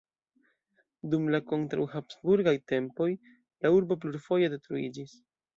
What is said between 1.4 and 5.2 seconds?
kontraŭ-Habsburgaj tempoj la urbo plurfoje detruiĝis.